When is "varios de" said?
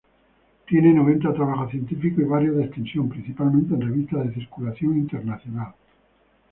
2.27-2.63